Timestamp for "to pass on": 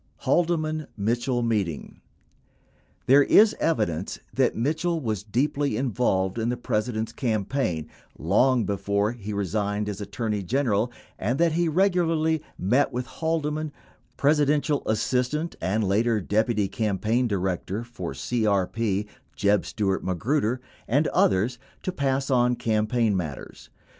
21.83-22.55